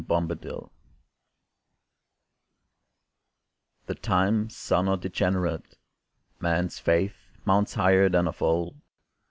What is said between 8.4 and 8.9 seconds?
old.